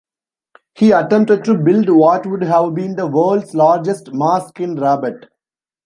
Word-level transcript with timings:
He 0.73 0.93
attempted 0.93 1.45
to 1.45 1.55
build 1.59 1.87
what 1.87 2.25
would 2.25 2.41
have 2.41 2.73
been 2.73 2.95
the 2.95 3.05
world's 3.05 3.53
largest 3.53 4.11
mosque 4.11 4.59
in 4.59 4.73
Rabat. 4.77 5.27